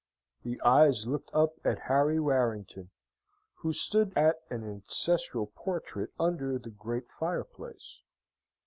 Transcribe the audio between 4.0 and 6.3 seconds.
at an ancestral portrait